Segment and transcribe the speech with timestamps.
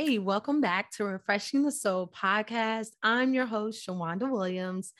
[0.00, 2.90] Hey, welcome back to Refreshing the Soul podcast.
[3.02, 4.92] I'm your host, Shawanda Williams.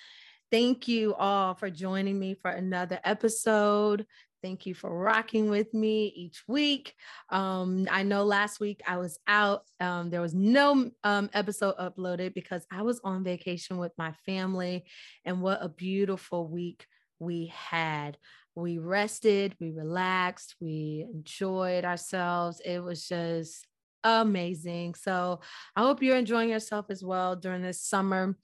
[0.50, 4.06] Thank you all for joining me for another episode.
[4.42, 6.94] Thank you for rocking with me each week.
[7.30, 9.62] Um, I know last week I was out.
[9.78, 14.84] Um, there was no um, episode uploaded because I was on vacation with my family.
[15.24, 16.84] And what a beautiful week
[17.20, 18.18] we had.
[18.56, 22.60] We rested, we relaxed, we enjoyed ourselves.
[22.64, 23.67] It was just
[24.04, 24.94] amazing.
[24.94, 25.40] So
[25.76, 28.36] I hope you're enjoying yourself as well during this summer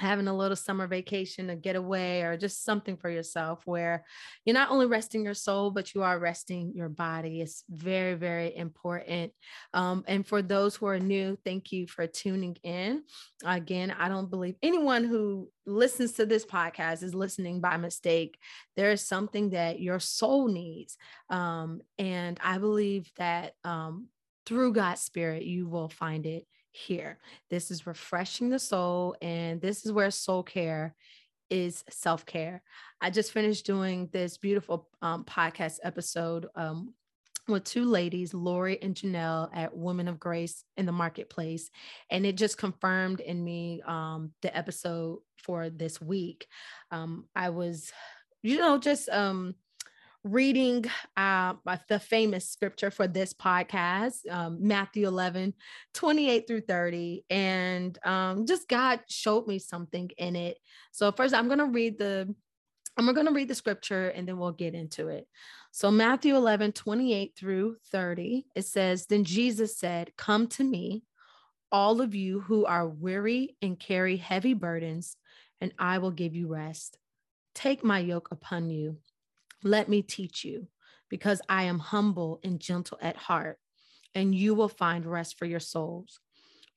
[0.00, 4.04] having a little summer vacation, a getaway, or just something for yourself where
[4.44, 7.40] you're not only resting your soul, but you are resting your body.
[7.40, 9.32] It's very, very important.
[9.74, 13.02] Um, and for those who are new, thank you for tuning in.
[13.44, 18.38] Again, I don't believe anyone who listens to this podcast is listening by mistake.
[18.76, 20.96] There is something that your soul needs.
[21.28, 24.08] Um, and I believe that um,
[24.50, 27.18] through God's Spirit, you will find it here.
[27.50, 30.96] This is refreshing the soul, and this is where soul care
[31.50, 32.60] is self care.
[33.00, 36.94] I just finished doing this beautiful um, podcast episode um,
[37.46, 41.70] with two ladies, Lori and Janelle, at Women of Grace in the Marketplace.
[42.10, 46.48] And it just confirmed in me um, the episode for this week.
[46.90, 47.92] Um, I was,
[48.42, 49.54] you know, just um,
[50.22, 50.84] reading
[51.16, 51.54] uh,
[51.88, 55.54] the famous scripture for this podcast, um, Matthew 11,
[55.94, 57.24] 28 through 30.
[57.30, 60.58] And um, just God showed me something in it.
[60.92, 62.34] So first I'm going to read the
[62.96, 65.26] I'm we're going to read the scripture and then we'll get into it.
[65.72, 71.04] So, Matthew 11, 28 through 30, it says, Then Jesus said, Come to me,
[71.70, 75.16] all of you who are weary and carry heavy burdens,
[75.60, 76.98] and I will give you rest.
[77.54, 78.98] Take my yoke upon you
[79.62, 80.68] let me teach you,
[81.08, 83.58] because I am humble and gentle at heart,
[84.14, 86.20] and you will find rest for your souls.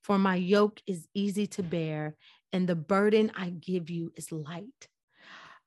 [0.02, 2.16] For my yoke is easy to bear,
[2.52, 4.88] and the burden I give you is light.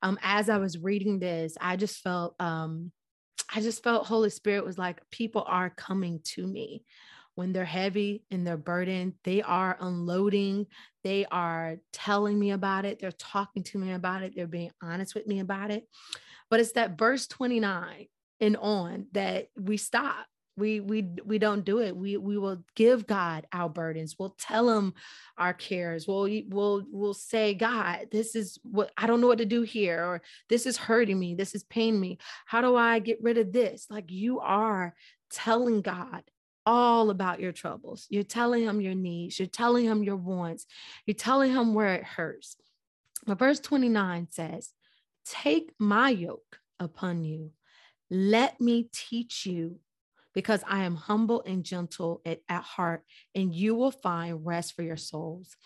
[0.00, 2.92] Um, as I was reading this, I just felt um,
[3.52, 6.84] I just felt Holy Spirit was like, people are coming to me
[7.38, 9.12] when they're heavy and they're burdened.
[9.22, 10.66] They are unloading.
[11.04, 12.98] They are telling me about it.
[12.98, 14.32] They're talking to me about it.
[14.34, 15.84] They're being honest with me about it.
[16.50, 18.06] But it's that verse 29
[18.40, 20.26] and on that we stop.
[20.56, 21.96] We we we don't do it.
[21.96, 24.16] We we will give God our burdens.
[24.18, 24.94] We'll tell him
[25.36, 26.08] our cares.
[26.08, 30.02] We'll we'll we'll say, God, this is what I don't know what to do here,
[30.02, 32.18] or this is hurting me, this is paining me.
[32.46, 33.86] How do I get rid of this?
[33.88, 34.96] Like you are
[35.30, 36.24] telling God
[36.68, 38.06] all about your troubles.
[38.10, 39.38] You're telling him your needs.
[39.38, 40.66] You're telling him your wants.
[41.06, 42.56] You're telling him where it hurts.
[43.26, 44.68] But verse 29 says,
[45.24, 47.52] Take my yoke upon you.
[48.10, 49.78] Let me teach you,
[50.34, 53.02] because I am humble and gentle at, at, heart,
[53.34, 55.56] and you will find rest for your souls.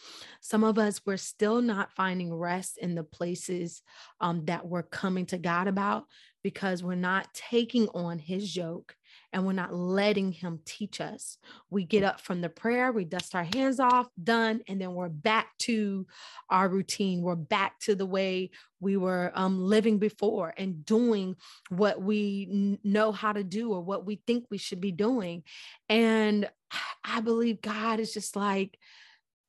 [0.41, 3.83] Some of us, we're still not finding rest in the places
[4.21, 6.05] um, that we're coming to God about
[6.45, 8.95] because we're not taking on his yoke
[9.33, 11.39] and we're not letting him teach us.
[11.71, 15.09] We get up from the prayer, we dust our hands off, done, and then we're
[15.09, 16.07] back to
[16.51, 17.23] our routine.
[17.23, 18.51] We're back to the way
[18.81, 21.37] we were um, living before and doing
[21.71, 25.45] what we n- know how to do or what we think we should be doing.
[25.89, 26.49] And
[27.05, 28.79] I believe God is just like,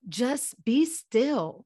[0.07, 1.65] just be still.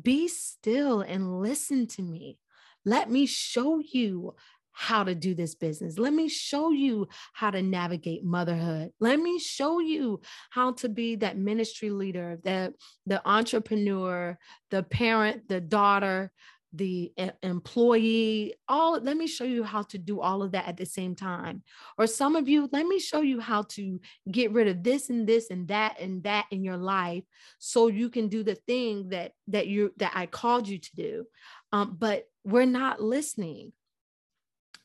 [0.00, 2.38] Be still and listen to me.
[2.84, 4.34] Let me show you
[4.72, 5.98] how to do this business.
[5.98, 8.90] Let me show you how to navigate motherhood.
[9.00, 12.72] Let me show you how to be that ministry leader, that
[13.06, 14.38] the entrepreneur,
[14.70, 16.32] the parent, the daughter,
[16.74, 17.12] the
[17.42, 21.14] employee all let me show you how to do all of that at the same
[21.14, 21.62] time
[21.98, 24.00] or some of you let me show you how to
[24.30, 27.24] get rid of this and this and that and that in your life
[27.58, 31.26] so you can do the thing that that you that i called you to do
[31.72, 33.72] um, but we're not listening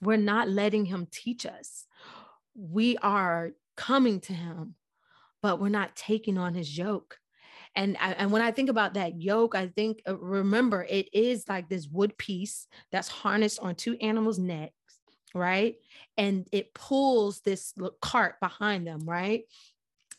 [0.01, 1.85] we're not letting him teach us.
[2.55, 4.75] We are coming to him,
[5.41, 7.17] but we're not taking on his yoke.
[7.75, 11.69] And, and when I think about that yoke, I think, uh, remember, it is like
[11.69, 14.73] this wood piece that's harnessed on two animals' necks,
[15.35, 15.75] right?
[16.17, 19.43] And it pulls this cart behind them, right?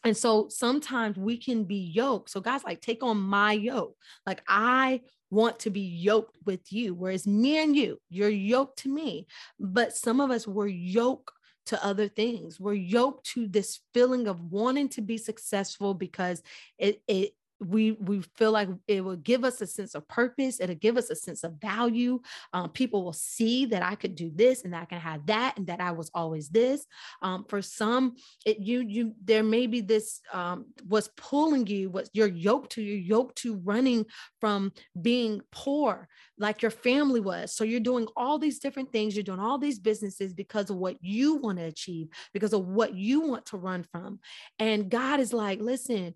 [0.05, 2.31] And so sometimes we can be yoked.
[2.31, 3.97] So God's like, take on my yoke.
[4.25, 8.89] Like I want to be yoked with you, whereas me and you, you're yoked to
[8.89, 9.27] me.
[9.59, 11.33] But some of us were yoked
[11.67, 12.59] to other things.
[12.59, 16.43] We're yoked to this feeling of wanting to be successful because
[16.79, 20.77] it, it we we feel like it will give us a sense of purpose it'll
[20.77, 22.21] give us a sense of value
[22.53, 25.57] um, people will see that i could do this and that i can have that
[25.57, 26.87] and that i was always this.
[27.23, 32.09] Um, for some it you you there may be this um, what's pulling you what
[32.13, 34.07] your yoke to your yoke to running
[34.41, 36.09] from being poor
[36.39, 37.55] like your family was.
[37.55, 40.97] So you're doing all these different things you're doing all these businesses because of what
[41.01, 44.21] you want to achieve because of what you want to run from.
[44.59, 46.15] And god is like listen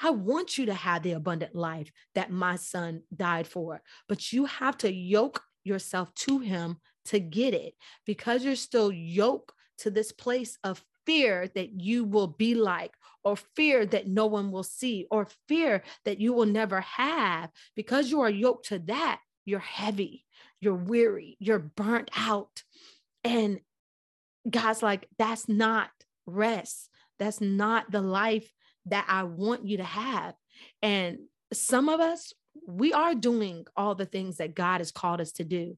[0.00, 4.46] I want you to have the abundant life that my son died for, but you
[4.46, 7.74] have to yoke yourself to him to get it
[8.06, 12.92] because you're still yoked to this place of fear that you will be like,
[13.24, 17.50] or fear that no one will see, or fear that you will never have.
[17.76, 20.24] Because you are yoked to that, you're heavy,
[20.60, 22.62] you're weary, you're burnt out.
[23.24, 23.60] And
[24.48, 25.90] God's like, that's not
[26.26, 26.88] rest.
[27.18, 28.52] That's not the life
[28.86, 30.34] that I want you to have.
[30.82, 31.18] And
[31.52, 32.32] some of us,
[32.66, 35.76] we are doing all the things that God has called us to do,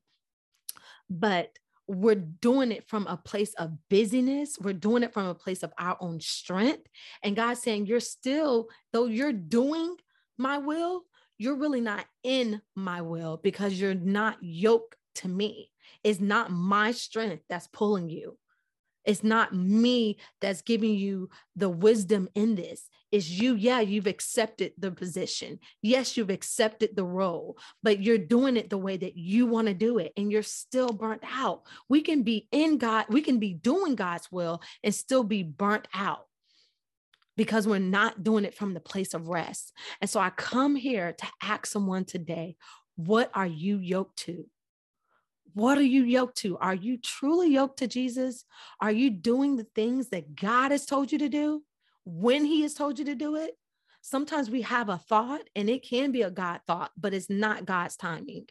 [1.09, 1.51] but
[1.87, 4.57] we're doing it from a place of busyness.
[4.59, 6.87] We're doing it from a place of our own strength.
[7.23, 9.97] And God's saying, You're still, though you're doing
[10.39, 11.03] my will,
[11.37, 15.71] you're really not in my will because you're not yoked to me.
[16.03, 18.39] It's not my strength that's pulling you.
[19.05, 22.89] It's not me that's giving you the wisdom in this.
[23.13, 23.55] It's you.
[23.55, 25.61] Yeah, you've accepted the position.
[25.83, 29.75] Yes, you've accepted the role, but you're doing it the way that you want to
[29.75, 31.63] do it and you're still burnt out.
[31.89, 35.87] We can be in God, we can be doing God's will and still be burnt
[35.95, 36.27] out
[37.37, 39.73] because we're not doing it from the place of rest.
[40.01, 42.57] And so I come here to ask someone today,
[42.97, 44.47] what are you yoked to?
[45.55, 46.59] What are you yoked to?
[46.59, 48.45] Are you truly yoked to Jesus?
[48.81, 51.63] Are you doing the things that God has told you to do
[52.05, 53.57] when He has told you to do it?
[54.03, 57.65] Sometimes we have a thought and it can be a God thought, but it's not
[57.65, 58.47] God's timing.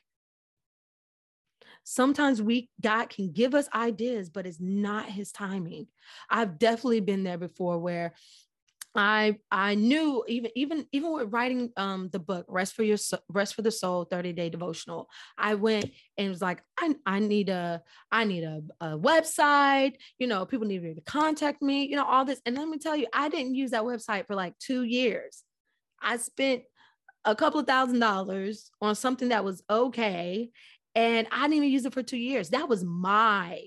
[1.83, 5.87] Sometimes we God can give us ideas, but it's not his timing.
[6.29, 8.13] I've definitely been there before where
[8.95, 12.97] I I knew even even even with writing um the book Rest for Your
[13.29, 17.49] Rest for the Soul 30 Day Devotional I went and was like I I need
[17.49, 17.81] a
[18.11, 22.25] I need a, a website you know people need to contact me you know all
[22.25, 25.43] this and let me tell you I didn't use that website for like 2 years.
[26.01, 26.63] I spent
[27.25, 30.51] a couple of thousand dollars on something that was okay
[30.93, 32.49] and I didn't even use it for 2 years.
[32.49, 33.59] That was my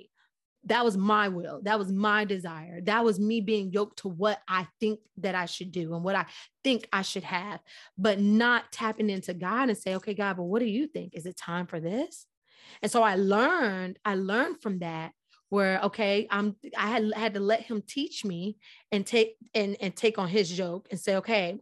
[0.67, 4.41] that was my will that was my desire that was me being yoked to what
[4.49, 6.27] i think that i should do and what i
[6.63, 7.61] think i should have
[7.97, 11.15] but not tapping into god and say okay god but what do you think?
[11.15, 12.27] Is it time for this?
[12.83, 15.13] And so i learned i learned from that
[15.49, 18.57] where okay i'm i had, had to let him teach me
[18.91, 21.59] and take and and take on his yoke and say okay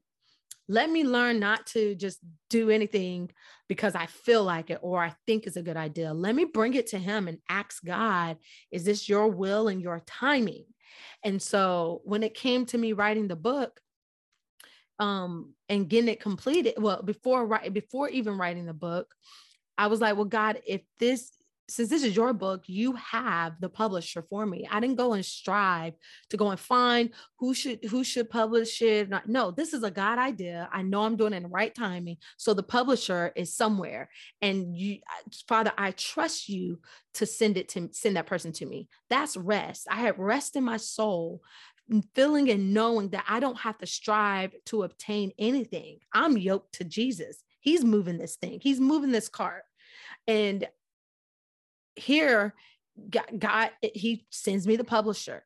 [0.68, 2.18] let me learn not to just
[2.48, 3.30] do anything
[3.68, 6.12] because I feel like it or I think is a good idea.
[6.12, 8.38] Let me bring it to him and ask God,
[8.70, 10.64] is this your will and your timing?
[11.22, 13.80] And so when it came to me writing the book,
[15.00, 19.12] um, and getting it completed, well, before right before even writing the book,
[19.76, 21.32] I was like, well, God, if this
[21.68, 24.68] since this is your book, you have the publisher for me.
[24.70, 25.94] I didn't go and strive
[26.30, 29.08] to go and find who should who should publish it.
[29.26, 30.68] No, this is a God idea.
[30.72, 32.18] I know I'm doing it in the right timing.
[32.36, 34.10] So the publisher is somewhere.
[34.42, 34.98] And you,
[35.48, 36.80] Father, I trust you
[37.14, 38.88] to send it to send that person to me.
[39.08, 39.86] That's rest.
[39.90, 41.42] I have rest in my soul
[41.90, 46.00] mm, feeling and knowing that I don't have to strive to obtain anything.
[46.12, 47.42] I'm yoked to Jesus.
[47.60, 48.60] He's moving this thing.
[48.62, 49.62] He's moving this cart.
[50.26, 50.66] And
[51.96, 52.54] here
[53.38, 55.44] God, he sends me the publisher.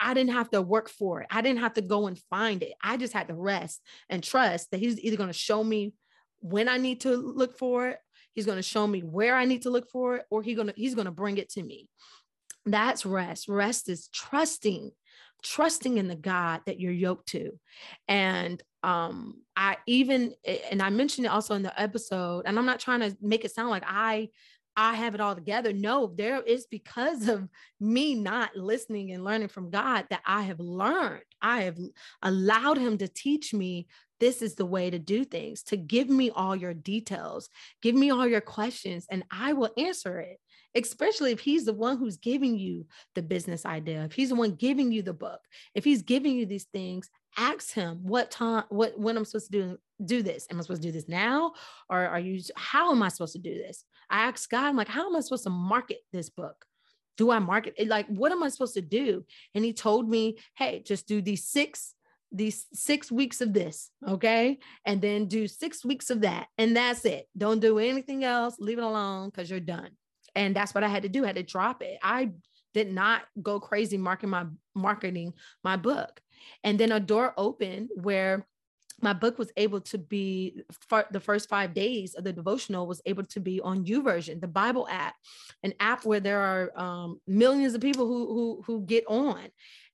[0.00, 1.28] I didn't have to work for it.
[1.30, 2.72] I didn't have to go and find it.
[2.82, 5.94] I just had to rest and trust that he's either going to show me
[6.40, 7.98] when I need to look for it,
[8.32, 10.72] he's going to show me where I need to look for it, or he gonna
[10.74, 11.88] he's going to bring it to me.
[12.66, 13.48] That's rest.
[13.48, 14.90] Rest is trusting,
[15.44, 17.52] trusting in the God that you're yoked to.
[18.08, 22.80] And um I even and I mentioned it also in the episode, and I'm not
[22.80, 24.30] trying to make it sound like I
[24.76, 25.72] I have it all together.
[25.72, 27.48] No, there is because of
[27.80, 31.22] me not listening and learning from God that I have learned.
[31.40, 31.78] I have
[32.22, 33.86] allowed Him to teach me
[34.20, 37.50] this is the way to do things, to give me all your details,
[37.82, 40.38] give me all your questions, and I will answer it.
[40.74, 44.52] Especially if he's the one who's giving you the business idea, if he's the one
[44.52, 45.40] giving you the book,
[45.74, 49.58] if he's giving you these things, ask him what time, what when I'm supposed to
[49.58, 50.46] do do this.
[50.50, 51.52] Am I supposed to do this now?
[51.88, 53.84] Or are you how am I supposed to do this?
[54.10, 56.64] I asked God, I'm like, how am I supposed to market this book?
[57.16, 57.88] Do I market it?
[57.88, 59.24] Like, what am I supposed to do?
[59.54, 61.94] And he told me, hey, just do these six
[62.34, 64.58] these six weeks of this, okay?
[64.86, 66.46] And then do six weeks of that.
[66.56, 67.28] And that's it.
[67.36, 68.56] Don't do anything else.
[68.58, 69.90] Leave it alone because you're done.
[70.34, 71.24] And that's what I had to do.
[71.24, 71.98] I had to drop it.
[72.02, 72.32] I
[72.72, 76.20] did not go crazy marketing my marketing my book.
[76.64, 78.46] And then a door opened where
[79.00, 80.62] my book was able to be
[81.10, 84.86] the first five days of the devotional was able to be on YouVersion the bible
[84.88, 85.16] app
[85.64, 89.48] an app where there are um, millions of people who who who get on.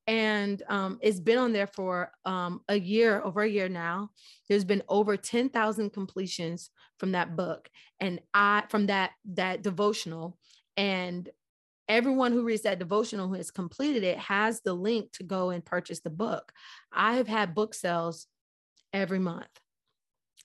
[0.06, 4.08] And um, it's been on there for um, a year over a year now.
[4.48, 7.68] There's been over 10,000 completions from that book
[8.00, 10.38] and i from that that devotional.
[10.78, 11.28] And
[11.88, 15.64] everyone who reads that devotional who has completed it has the link to go and
[15.64, 16.52] purchase the book
[16.92, 18.26] i have had book sales
[18.92, 19.46] every month.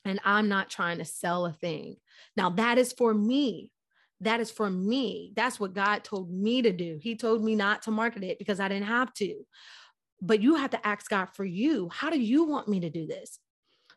[0.05, 1.95] And I'm not trying to sell a thing.
[2.35, 3.71] Now, that is for me.
[4.19, 5.31] That is for me.
[5.35, 6.99] That's what God told me to do.
[7.01, 9.45] He told me not to market it because I didn't have to.
[10.21, 11.89] But you have to ask God for you.
[11.91, 13.39] How do you want me to do this?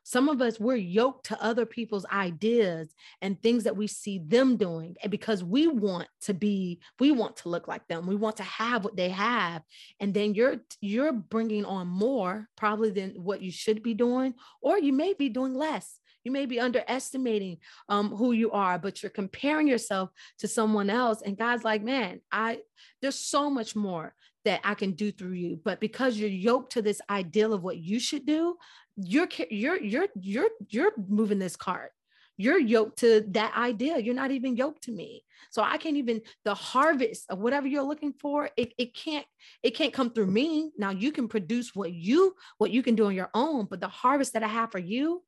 [0.09, 4.57] Some of us, we're yoked to other people's ideas and things that we see them
[4.57, 4.95] doing.
[5.03, 8.07] And because we want to be, we want to look like them.
[8.07, 9.63] We want to have what they have.
[9.99, 14.79] And then you're, you're bringing on more probably than what you should be doing, or
[14.79, 15.99] you may be doing less.
[16.23, 17.59] You may be underestimating
[17.89, 21.21] um, who you are, but you're comparing yourself to someone else.
[21.21, 22.61] And God's like, man, I
[23.03, 24.15] there's so much more
[24.47, 25.61] that I can do through you.
[25.65, 28.57] But because you're yoked to this ideal of what you should do,
[28.97, 31.93] you're you're you're you're you're moving this cart.
[32.39, 33.99] You're yoked to that idea.
[33.99, 35.25] You're not even yoked to me.
[35.51, 39.27] So i can't even the harvest of whatever you're looking for it, it can't
[39.63, 40.71] it can't come through me.
[40.79, 43.89] Now you can produce what you what you can do on your own but the
[43.89, 45.23] harvest that i have for you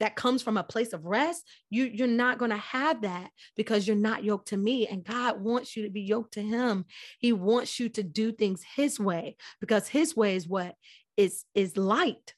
[0.00, 3.86] that comes from a place of rest you you're not going to have that because
[3.86, 4.86] you're not yoked to me.
[4.86, 6.84] And god wants you to be yoked to him.
[7.18, 10.74] He wants you to do things his way because his way is what?
[11.16, 12.34] Is is light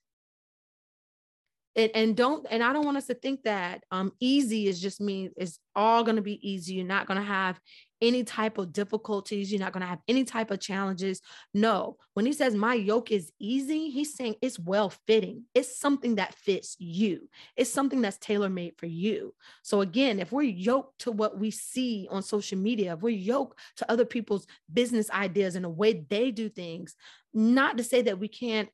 [1.77, 5.00] and, and don't and i don't want us to think that um easy is just
[5.00, 6.75] mean it's all going to be easy.
[6.75, 7.61] You're not going to have
[8.03, 9.53] any type of difficulties.
[9.53, 11.21] You're not going to have any type of challenges.
[11.55, 16.17] No when he says my yoke is easy he's saying it's well fitting it's something
[16.17, 17.29] that fits you.
[17.57, 19.35] It's something that's tailor made for you.
[19.62, 23.59] So again if we're yoked to what we see on social media if we're yoked
[23.77, 26.97] to other people's business ideas and the way they do things
[27.33, 28.69] not to say that we can't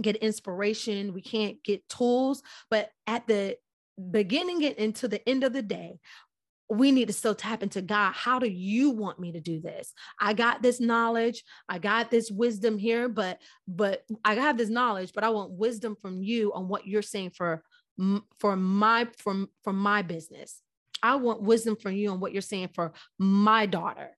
[0.00, 3.56] get inspiration, we can't get tools, but at the
[4.10, 5.98] beginning and into the end of the day,
[6.70, 8.12] we need to still tap into God.
[8.12, 9.92] How do you want me to do this?
[10.18, 15.12] I got this knowledge, I got this wisdom here, but but I have this knowledge,
[15.14, 17.62] but I want wisdom from you on what you're saying for
[18.38, 20.60] for my from for my business.
[21.02, 24.16] I want wisdom from you on what you're saying for my daughter,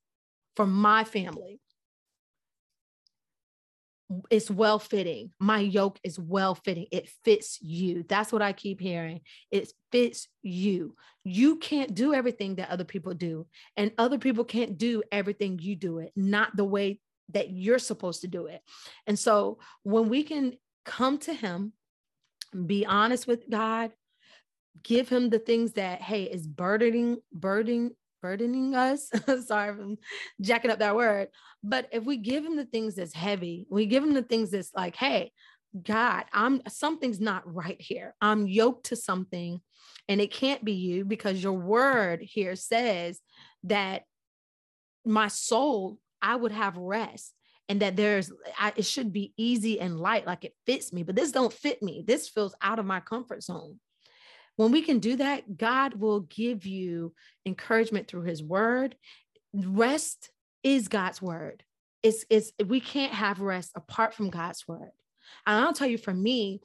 [0.55, 1.61] for my family
[4.31, 5.33] it's well fitting.
[5.41, 6.87] My yoke is well fitting.
[6.93, 8.05] It fits you.
[8.09, 9.21] That's what I keep hearing.
[9.51, 10.95] It fits you.
[11.25, 13.47] You can't do everything that other people do,
[13.77, 17.01] and other people can't do everything you do it, not the way
[17.33, 18.61] that you're supposed to do it.
[19.07, 21.73] And so when we can come to Him,
[22.67, 23.91] be honest with God,
[24.85, 27.91] give Him the things that, hey, is burdening, burdening,
[28.27, 29.09] burdening us.
[29.47, 29.99] Sorry I'm
[30.41, 31.29] jacking up that word.
[31.63, 34.73] But if we give him the things that's heavy, we give him the things that's
[34.75, 35.31] like, hey,
[35.81, 38.17] God, I'm something's not right here.
[38.21, 39.61] I'm yoked to something
[40.09, 43.21] and it can't be you because your word here says
[43.65, 44.03] that
[45.05, 47.33] my soul, I would have rest
[47.69, 51.15] and that there's I, it should be easy and light like it fits me but
[51.15, 53.81] this don't fit me this feels out of my comfort zone
[54.57, 58.97] when we can do that, God will give you encouragement through his word.
[59.53, 60.31] Rest
[60.63, 61.63] is God's word.
[62.03, 64.91] It's, it's we can't have rest apart from God's word.
[65.47, 66.61] And I'll tell you for me,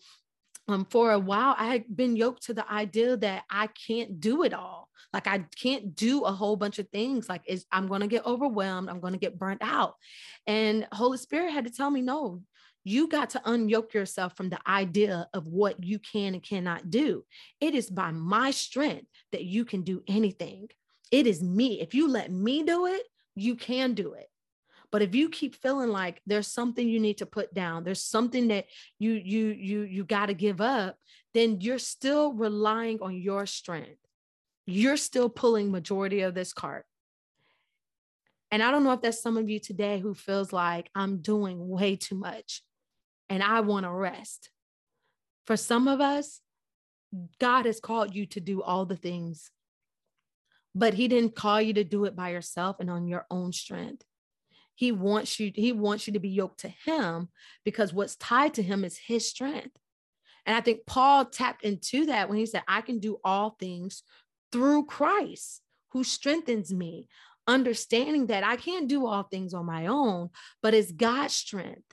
[0.67, 4.43] um, for a while, I had been yoked to the idea that I can't do
[4.43, 4.89] it all.
[5.13, 7.27] Like I can't do a whole bunch of things.
[7.27, 8.89] Like I'm going to get overwhelmed.
[8.89, 9.95] I'm going to get burnt out.
[10.47, 12.41] And Holy Spirit had to tell me, no,
[12.83, 17.23] you got to unyoke yourself from the idea of what you can and cannot do.
[17.59, 20.69] It is by my strength that you can do anything.
[21.11, 21.79] It is me.
[21.81, 23.03] If you let me do it,
[23.35, 24.27] you can do it.
[24.91, 28.49] But if you keep feeling like there's something you need to put down, there's something
[28.49, 28.65] that
[28.99, 30.97] you you you you got to give up,
[31.33, 33.99] then you're still relying on your strength.
[34.65, 36.85] You're still pulling majority of this cart.
[38.51, 41.69] And I don't know if that's some of you today who feels like I'm doing
[41.69, 42.61] way too much
[43.31, 44.49] and I want to rest.
[45.47, 46.41] For some of us,
[47.39, 49.51] God has called you to do all the things,
[50.75, 54.03] but He didn't call you to do it by yourself and on your own strength.
[54.75, 57.29] He wants you, he wants you to be yoked to him
[57.63, 59.77] because what's tied to him is his strength.
[60.45, 64.03] And I think Paul tapped into that when he said, I can do all things
[64.51, 65.61] through Christ
[65.91, 67.07] who strengthens me,
[67.47, 70.29] understanding that I can't do all things on my own,
[70.63, 71.83] but it's God's strength.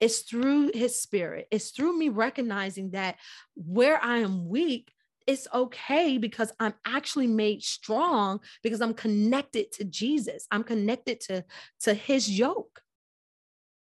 [0.00, 1.48] It's through his spirit.
[1.50, 3.16] It's through me recognizing that
[3.54, 4.92] where I am weak,
[5.26, 10.46] it's okay because I'm actually made strong because I'm connected to Jesus.
[10.50, 11.44] I'm connected to,
[11.80, 12.82] to his yoke.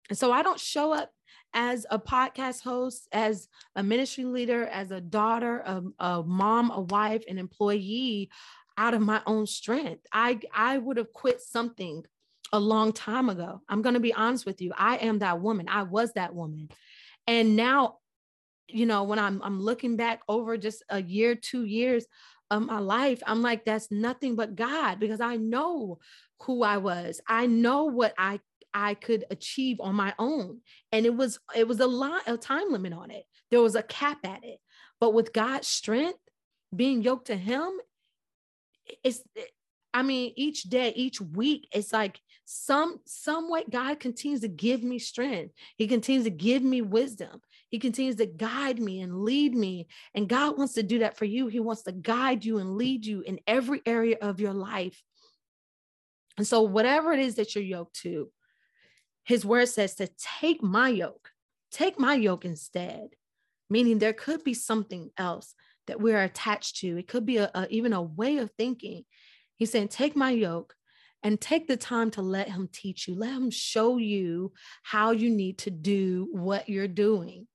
[0.10, 1.12] And so I don't show up
[1.54, 6.82] as a podcast host, as a ministry leader, as a daughter, a, a mom, a
[6.82, 8.30] wife, an employee
[8.78, 10.06] out of my own strength.
[10.12, 12.04] I, I would have quit something
[12.52, 13.62] a long time ago.
[13.68, 14.72] I'm going to be honest with you.
[14.78, 15.68] I am that woman.
[15.70, 16.70] I was that woman.
[17.28, 17.98] And now,
[18.68, 22.06] you know, when I'm I'm looking back over just a year, 2 years
[22.52, 26.00] of my life, I'm like that's nothing but God because I know
[26.44, 27.22] who I was.
[27.28, 28.40] I know what I
[28.74, 30.62] I could achieve on my own.
[30.92, 33.24] And it was it was a lot a time limit on it.
[33.52, 34.60] There was a cap at it.
[35.00, 36.20] But with God's strength,
[36.76, 37.70] being yoked to him,
[39.04, 39.22] it's
[39.94, 44.84] I mean, each day, each week, it's like some some way God continues to give
[44.84, 45.54] me strength.
[45.78, 47.42] He continues to give me wisdom.
[47.70, 49.88] He continues to guide me and lead me.
[50.14, 51.48] And God wants to do that for you.
[51.48, 55.02] He wants to guide you and lead you in every area of your life.
[56.38, 58.30] And so, whatever it is that you're yoked to,
[59.24, 60.08] his word says to
[60.40, 61.32] take my yoke,
[61.72, 63.10] take my yoke instead,
[63.70, 65.56] meaning there could be something else
[65.88, 66.98] that we're attached to.
[66.98, 69.04] It could be a, a, even a way of thinking.
[69.56, 70.76] He's saying, take my yoke
[71.26, 74.54] and take the time to let him teach you, let him show you
[74.84, 77.48] how you need to do what you're doing.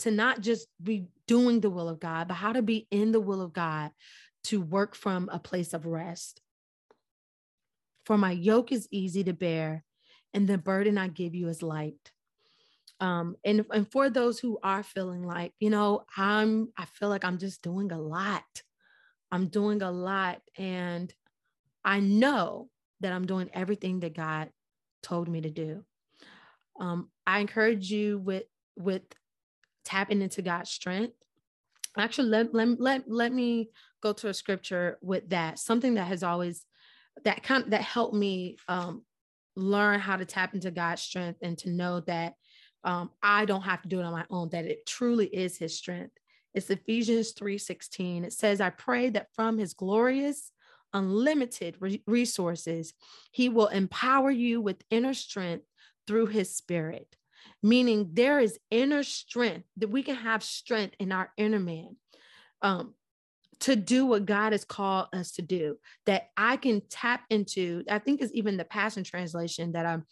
[0.00, 3.22] To not just be doing the will of God, but how to be in the
[3.22, 3.90] will of God
[4.44, 6.42] to work from a place of rest.
[8.04, 9.82] For my yoke is easy to bear
[10.34, 12.12] and the burden I give you is light.
[13.00, 17.24] Um, and, and for those who are feeling like, you know, I'm, I feel like
[17.24, 18.44] I'm just doing a lot.
[19.32, 20.42] I'm doing a lot.
[20.58, 21.14] And
[21.86, 22.68] I know
[23.00, 24.50] that I'm doing everything that God
[25.04, 25.84] told me to do.
[26.80, 28.42] Um, I encourage you with,
[28.76, 29.02] with
[29.84, 31.14] tapping into God's strength.
[31.96, 33.70] Actually, let, let, let, let me
[34.02, 36.66] go to a scripture with that, something that has always,
[37.24, 39.02] that kind of, that helped me um,
[39.54, 42.34] learn how to tap into God's strength and to know that
[42.82, 45.78] um, I don't have to do it on my own, that it truly is his
[45.78, 46.12] strength.
[46.52, 48.24] It's Ephesians 3:16.
[48.24, 50.52] It says, I pray that from his glorious,
[50.96, 52.94] unlimited re- resources,
[53.30, 55.66] he will empower you with inner strength
[56.06, 57.16] through his spirit.
[57.62, 61.96] Meaning there is inner strength that we can have strength in our inner man.
[62.62, 62.94] Um,
[63.60, 67.84] to do what God has called us to do, that I can tap into.
[67.90, 70.04] I think is even the Passion Translation that I'm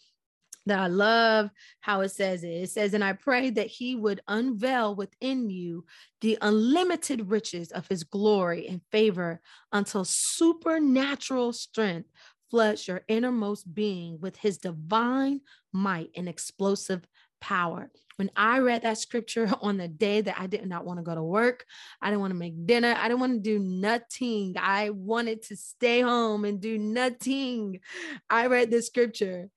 [0.65, 1.49] that I love
[1.81, 2.49] how it says it.
[2.49, 5.85] It says, and I pray that he would unveil within you
[6.21, 12.09] the unlimited riches of his glory and favor until supernatural strength
[12.49, 15.41] floods your innermost being with his divine
[15.73, 17.05] might and explosive
[17.41, 17.91] power.
[18.17, 21.13] When I read that scripture on the day that I did not want to go
[21.13, 21.65] to work,
[22.01, 24.55] I didn't want to make dinner, I didn't want to do nothing.
[24.57, 27.81] I wanted to stay home and do nothing.
[28.29, 29.49] I read this scripture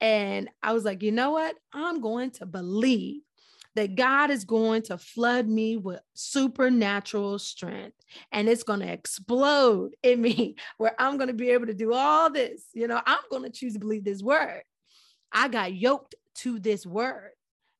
[0.00, 1.56] and I was like, you know what?
[1.72, 3.22] I'm going to believe
[3.76, 7.96] that God is going to flood me with supernatural strength
[8.32, 11.92] and it's going to explode in me where I'm going to be able to do
[11.92, 12.64] all this.
[12.72, 14.62] You know, I'm going to choose to believe this word.
[15.32, 17.30] I got yoked to this word.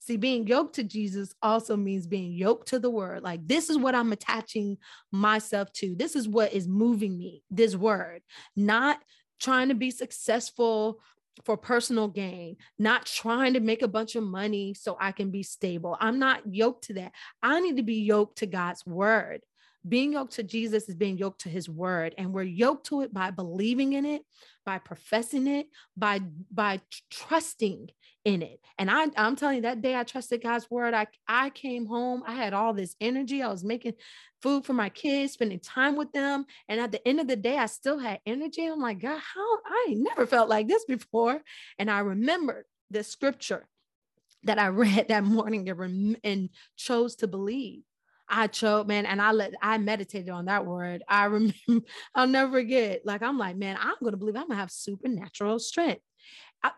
[0.03, 3.23] See, being yoked to Jesus also means being yoked to the word.
[3.23, 4.79] Like, this is what I'm attaching
[5.13, 5.95] myself to.
[5.95, 8.23] This is what is moving me, this word,
[8.57, 8.99] not
[9.41, 11.01] trying to be successful
[11.45, 15.43] for personal gain, not trying to make a bunch of money so I can be
[15.43, 15.97] stable.
[16.01, 17.13] I'm not yoked to that.
[17.43, 19.43] I need to be yoked to God's word.
[19.89, 23.15] Being yoked to Jesus is being yoked to his word, and we're yoked to it
[23.15, 24.23] by believing in it,
[24.67, 27.91] by professing it, by by trusting
[28.25, 28.61] in it.
[28.79, 30.93] And I, I'm telling you, that day I trusted God's word.
[30.93, 33.43] I I came home, I had all this energy.
[33.43, 33.95] I was making
[34.43, 36.45] food for my kids, spending time with them.
[36.69, 38.67] And at the end of the day, I still had energy.
[38.67, 41.41] I'm like, God, how I never felt like this before.
[41.79, 43.67] And I remembered the scripture
[44.45, 47.83] that I read that morning and and chose to believe.
[48.31, 51.03] I chose, man, and I let I meditated on that word.
[51.09, 51.55] I remember,
[52.15, 53.03] I'll never forget.
[53.05, 56.03] Like I'm like, man, I'm gonna believe I'm gonna have supernatural strength.
[56.63, 56.71] I,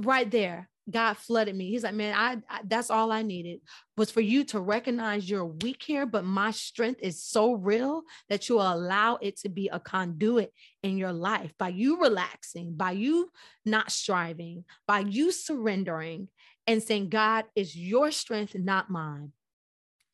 [0.00, 1.70] right there, God flooded me.
[1.70, 3.60] He's like, man, I, I, that's all I needed
[3.96, 8.48] was for you to recognize you're weak here, but my strength is so real that
[8.48, 13.30] you allow it to be a conduit in your life by you relaxing, by you
[13.64, 16.28] not striving, by you surrendering
[16.66, 19.32] and saying, God is your strength, not mine.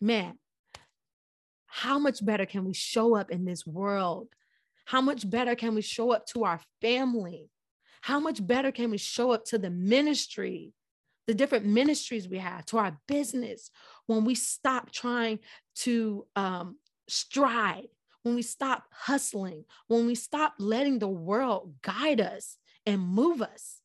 [0.00, 0.38] Man,
[1.78, 4.26] how much better can we show up in this world?
[4.84, 7.50] How much better can we show up to our family?
[8.00, 10.72] How much better can we show up to the ministry,
[11.28, 13.70] the different ministries we have, to our business,
[14.06, 15.38] when we stop trying
[15.76, 17.86] to um, strive,
[18.24, 23.82] when we stop hustling, when we stop letting the world guide us and move us?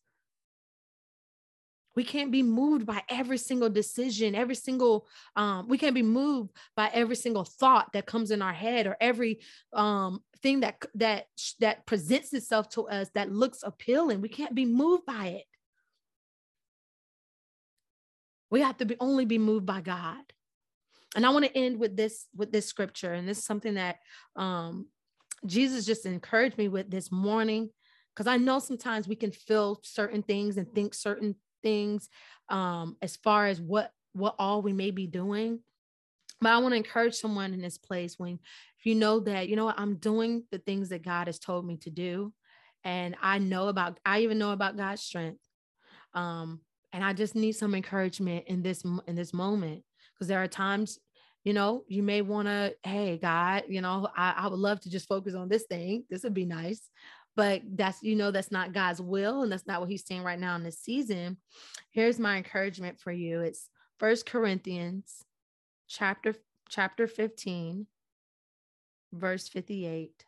[1.95, 6.51] We can't be moved by every single decision, every single, um, we can't be moved
[6.75, 9.41] by every single thought that comes in our head or every
[9.73, 11.27] um, thing that that
[11.59, 14.21] that presents itself to us that looks appealing.
[14.21, 15.45] We can't be moved by it.
[18.49, 20.21] We have to be only be moved by God.
[21.15, 23.97] And I want to end with this with this scripture, and this is something that
[24.35, 24.87] um,
[25.45, 27.69] Jesus just encouraged me with this morning
[28.13, 32.09] because I know sometimes we can feel certain things and think certain things
[32.49, 35.59] um, as far as what what all we may be doing.
[36.39, 38.39] But I want to encourage someone in this place when
[38.77, 41.65] if you know that, you know what, I'm doing the things that God has told
[41.65, 42.33] me to do.
[42.83, 45.39] And I know about, I even know about God's strength.
[46.13, 46.59] Um,
[46.91, 49.83] and I just need some encouragement in this in this moment.
[50.13, 50.99] Because there are times,
[51.43, 54.89] you know, you may want to, hey, God, you know, I, I would love to
[54.89, 56.03] just focus on this thing.
[56.09, 56.89] This would be nice
[57.35, 60.39] but that's you know that's not God's will and that's not what he's saying right
[60.39, 61.37] now in this season.
[61.91, 63.41] Here's my encouragement for you.
[63.41, 63.69] It's
[63.99, 65.23] First Corinthians
[65.87, 66.35] chapter
[66.69, 67.87] chapter 15
[69.13, 70.25] verse 58.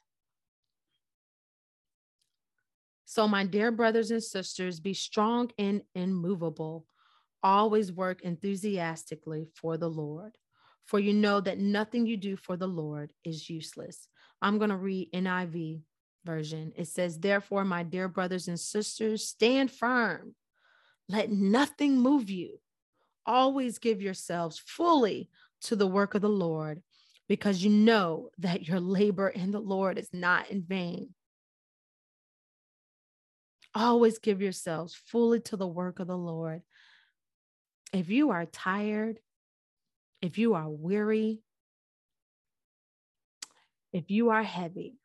[3.06, 6.86] So my dear brothers and sisters, be strong and immovable.
[7.44, 10.38] Always work enthusiastically for the Lord.
[10.86, 14.08] For you know that nothing you do for the Lord is useless.
[14.42, 15.82] I'm going to read NIV
[16.26, 16.74] version.
[16.76, 20.36] It says, Therefore, my dear brothers and sisters, stand firm.
[21.08, 22.60] Let nothing move you.
[23.26, 25.30] Always give yourselves fully
[25.62, 26.82] to the work of the Lord,
[27.28, 31.14] because you know that your labor in the Lord is not in vain.
[33.74, 36.62] Always give yourselves fully to the work of the Lord.
[37.92, 39.20] If you are tired,
[40.22, 41.40] if you are weary,
[43.92, 44.98] if you are heavy,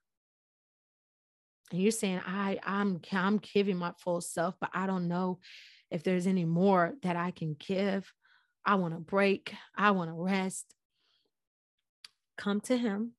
[1.70, 5.38] and you're saying i i'm i'm giving my full self but i don't know
[5.90, 8.12] if there's any more that i can give.
[8.64, 9.54] I want to break.
[9.76, 10.74] I want to rest.
[12.36, 13.12] Come to him.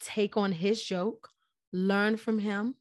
[0.00, 1.30] Take on his yoke.
[1.72, 2.76] Learn from him.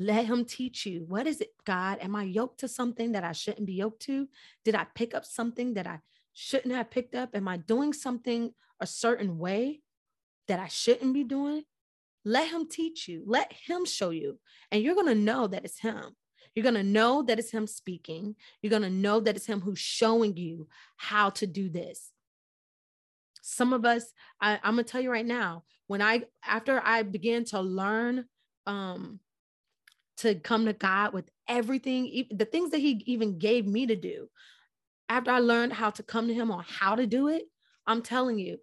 [0.00, 1.04] Let him teach you.
[1.08, 1.98] What is it god?
[2.00, 4.28] Am i yoked to something that i shouldn't be yoked to?
[4.64, 6.00] Did i pick up something that i
[6.34, 7.34] shouldn't have picked up?
[7.34, 9.80] Am i doing something a certain way
[10.46, 11.64] that i shouldn't be doing
[12.28, 14.38] let him teach you, let him show you,
[14.70, 16.14] and you're going to know that it's him.
[16.54, 18.36] You're going to know that it's him speaking.
[18.60, 22.12] You're going to know that it's him who's showing you how to do this.
[23.42, 27.02] Some of us, I, am going to tell you right now, when I, after I
[27.02, 28.26] began to learn,
[28.66, 29.20] um,
[30.18, 34.28] to come to God with everything, the things that He even gave me to do.
[35.08, 37.44] After I learned how to come to Him on how to do it,
[37.86, 38.58] I'm telling you,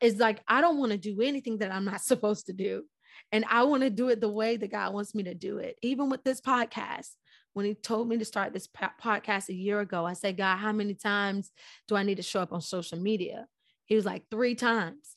[0.00, 2.84] it's like I don't want to do anything that I'm not supposed to do.
[3.32, 5.76] And I want to do it the way that God wants me to do it.
[5.82, 7.10] Even with this podcast,
[7.52, 10.72] when He told me to start this podcast a year ago, I said, God, how
[10.72, 11.50] many times
[11.88, 13.46] do I need to show up on social media?
[13.86, 15.16] He was like, three times.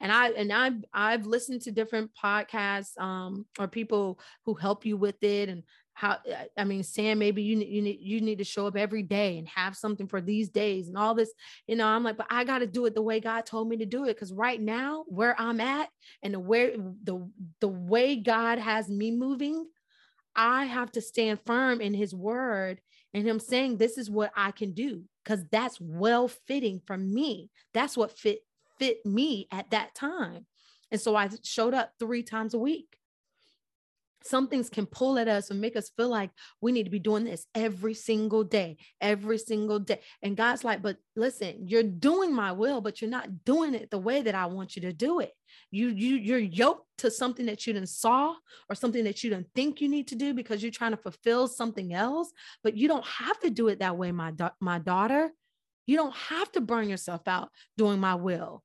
[0.00, 4.96] And I and I've I've listened to different podcasts um, or people who help you
[4.96, 5.62] with it and
[5.96, 9.02] how uh, i mean sam maybe you you need you need to show up every
[9.02, 11.32] day and have something for these days and all this
[11.66, 13.76] you know i'm like but i got to do it the way god told me
[13.76, 15.88] to do it because right now where i'm at
[16.22, 16.72] and the where
[17.04, 17.28] the
[17.60, 19.66] the way god has me moving
[20.36, 22.80] i have to stand firm in his word
[23.14, 27.50] and him saying this is what i can do because that's well fitting for me.
[27.74, 28.40] That's what fit
[28.78, 30.46] fit me at that time.
[30.92, 32.96] And so i showed up three times a week
[34.28, 36.98] some things can pull at us and make us feel like we need to be
[36.98, 40.00] doing this every single day, every single day.
[40.22, 43.98] And God's like, but listen, you're doing my will, but you're not doing it the
[43.98, 45.32] way that I want you to do it.
[45.70, 48.34] You you you're yoked to something that you didn't saw
[48.68, 51.48] or something that you didn't think you need to do because you're trying to fulfill
[51.48, 52.32] something else.
[52.62, 55.32] But you don't have to do it that way, my da- my daughter.
[55.86, 58.64] You don't have to burn yourself out doing my will.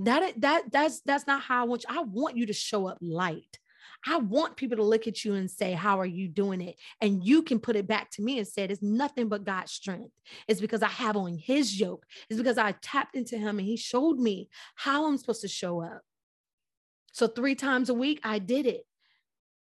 [0.00, 1.96] That that that's that's not how I want you.
[1.96, 3.59] I want you to show up light.
[4.06, 6.76] I want people to look at you and say, How are you doing it?
[7.00, 10.12] And you can put it back to me and say, It's nothing but God's strength.
[10.48, 12.04] It's because I have on his yoke.
[12.28, 15.82] It's because I tapped into him and he showed me how I'm supposed to show
[15.82, 16.02] up.
[17.12, 18.82] So, three times a week, I did it.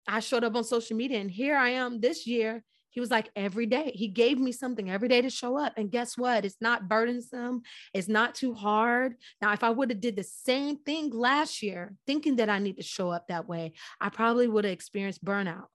[0.08, 3.30] I showed up on social media, and here I am this year he was like,
[3.36, 5.73] every day, he gave me something every day to show up.
[5.77, 6.45] And guess what?
[6.45, 7.63] It's not burdensome.
[7.93, 9.15] It's not too hard.
[9.41, 12.77] Now, if I would have did the same thing last year, thinking that I need
[12.77, 15.67] to show up that way, I probably would have experienced burnout.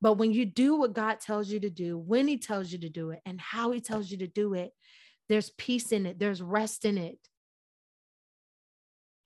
[0.00, 2.88] But when you do what God tells you to do, when he tells you to
[2.88, 4.72] do it, and how he tells you to do it,
[5.28, 7.18] there's peace in it, there's rest in it.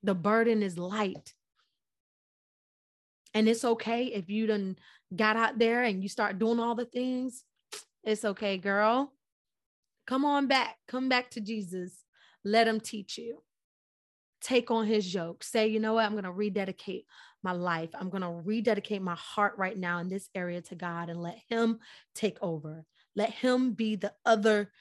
[0.03, 1.33] The burden is light.
[3.33, 4.77] And it's okay if you done
[5.15, 7.43] got out there and you start doing all the things.
[8.03, 9.13] It's okay, girl.
[10.07, 10.77] Come on back.
[10.87, 12.03] Come back to Jesus.
[12.43, 13.43] Let him teach you.
[14.41, 15.43] Take on his yoke.
[15.43, 16.05] Say, you know what?
[16.05, 17.05] I'm going to rededicate
[17.43, 17.89] my life.
[17.93, 21.37] I'm going to rededicate my heart right now in this area to God and let
[21.47, 21.79] him
[22.15, 22.85] take over.
[23.15, 24.71] Let him be the other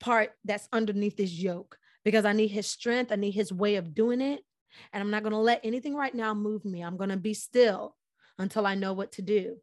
[0.00, 3.12] part that's underneath this yoke because I need his strength.
[3.12, 4.44] I need his way of doing it.
[4.92, 6.82] And I'm not going to let anything right now move me.
[6.82, 7.96] I'm going to be still
[8.38, 9.56] until I know what to do.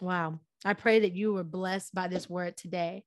[0.00, 0.40] Wow.
[0.64, 3.04] I pray that you were blessed by this word today.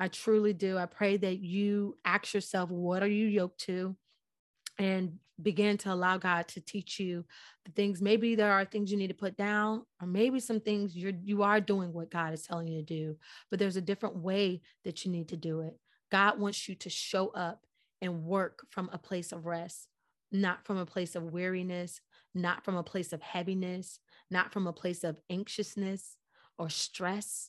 [0.00, 0.76] I truly do.
[0.78, 3.96] I pray that you ask yourself, what are you yoked to?
[4.78, 7.24] And begin to allow God to teach you
[7.64, 8.00] the things.
[8.00, 11.42] Maybe there are things you need to put down, or maybe some things you're you
[11.42, 13.16] are doing what God is telling you to do,
[13.50, 15.76] but there's a different way that you need to do it.
[16.10, 17.66] God wants you to show up
[18.04, 19.88] and work from a place of rest,
[20.30, 22.02] not from a place of weariness,
[22.34, 23.98] not from a place of heaviness,
[24.30, 26.16] not from a place of anxiousness
[26.58, 27.48] or stress.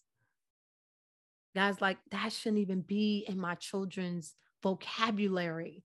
[1.54, 5.84] Guys, like that shouldn't even be in my children's vocabulary.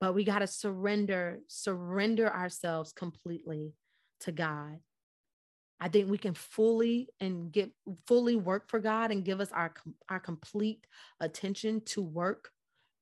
[0.00, 3.74] But we got to surrender, surrender ourselves completely
[4.20, 4.80] to God.
[5.78, 7.70] I think we can fully and get
[8.06, 9.72] fully work for God and give us our
[10.08, 10.86] our complete
[11.20, 12.50] attention to work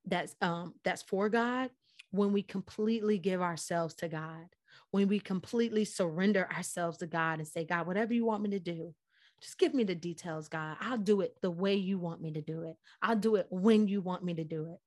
[0.06, 1.70] that's um that's for God
[2.10, 4.46] when we completely give ourselves to God,
[4.90, 8.58] when we completely surrender ourselves to God and say, God, whatever you want me to
[8.58, 8.94] do,
[9.40, 10.76] just give me the details, God.
[10.80, 12.76] I'll do it the way you want me to do it.
[13.00, 14.78] I'll do it when you want me to do it.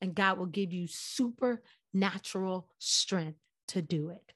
[0.00, 4.32] And God will give you supernatural strength to do it.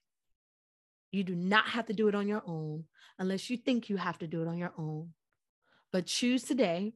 [1.12, 2.84] You do not have to do it on your own
[3.18, 5.10] unless you think you have to do it on your own.
[5.92, 6.94] But choose today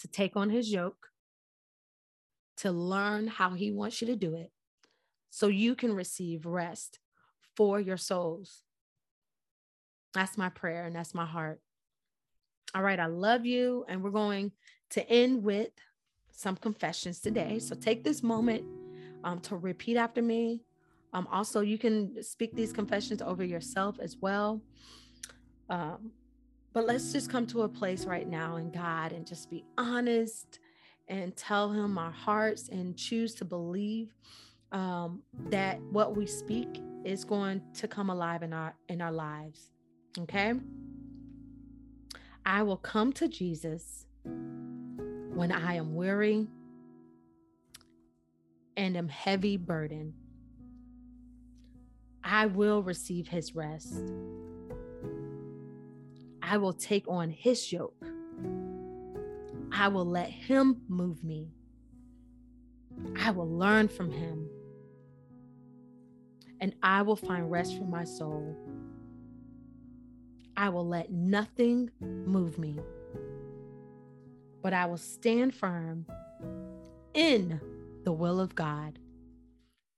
[0.00, 1.08] to take on his yoke
[2.58, 4.50] to learn how He wants you to do it
[5.30, 7.00] so you can receive rest
[7.56, 8.62] for your souls.
[10.12, 11.60] That's my prayer and that's my heart.
[12.74, 13.84] All right, I love you.
[13.88, 14.52] And we're going
[14.90, 15.70] to end with
[16.30, 17.58] some confessions today.
[17.58, 18.64] So take this moment
[19.22, 20.62] um, to repeat after me.
[21.12, 24.60] Um, also, you can speak these confessions over yourself as well.
[25.68, 26.12] Um,
[26.72, 30.58] but let's just come to a place right now in God and just be honest
[31.08, 34.14] and tell him our hearts and choose to believe
[34.72, 39.70] um, that what we speak is going to come alive in our in our lives
[40.20, 40.54] okay?
[42.46, 46.46] I will come to jesus when i am weary
[48.76, 50.14] and am heavy burden
[52.22, 53.94] i will receive his rest.
[56.46, 58.06] I will take on his yoke
[59.76, 61.50] I will let Him move me.
[63.20, 64.48] I will learn from Him.
[66.60, 68.56] And I will find rest for my soul.
[70.56, 72.78] I will let nothing move me,
[74.62, 76.06] but I will stand firm
[77.12, 77.60] in
[78.04, 79.00] the will of God.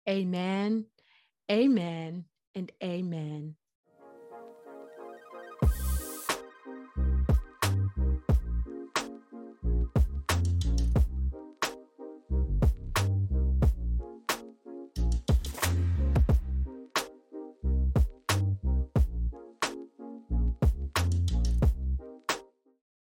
[0.08, 0.86] Amen,
[1.50, 3.56] amen, and amen.